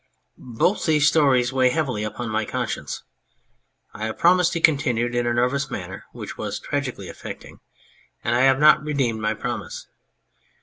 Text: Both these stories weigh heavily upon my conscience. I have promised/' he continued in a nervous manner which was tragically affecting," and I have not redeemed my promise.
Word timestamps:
Both 0.55 0.87
these 0.87 1.07
stories 1.07 1.53
weigh 1.53 1.69
heavily 1.69 2.03
upon 2.03 2.29
my 2.31 2.43
conscience. 2.43 3.03
I 3.93 4.07
have 4.07 4.17
promised/' 4.17 4.53
he 4.55 4.59
continued 4.59 5.13
in 5.13 5.27
a 5.27 5.33
nervous 5.35 5.69
manner 5.69 6.05
which 6.11 6.39
was 6.39 6.59
tragically 6.59 7.07
affecting," 7.07 7.59
and 8.23 8.35
I 8.35 8.41
have 8.41 8.57
not 8.59 8.81
redeemed 8.83 9.21
my 9.21 9.35
promise. 9.35 9.85